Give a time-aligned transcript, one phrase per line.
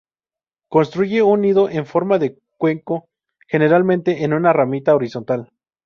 [0.67, 3.05] Construye un nido en forma de cuenco,
[3.47, 5.51] generalmente en una ramita horizontal.